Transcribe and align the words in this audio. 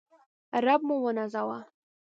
رب 0.63 0.81
موونازوه 0.87 1.59